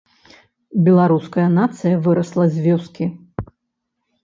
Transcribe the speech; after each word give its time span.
Беларуская 0.87 1.45
нацыя 1.59 1.95
вырасла 2.07 2.49
з 2.57 2.67
вёскі. 2.67 3.05